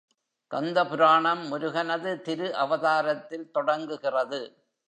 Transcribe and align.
கந்த 0.51 0.85
புராணம் 0.85 1.43
முருகனது 1.51 2.21
திரு 2.21 2.55
அவதாரத்தில் 2.55 3.51
தொடங்குகிறது. 3.51 4.41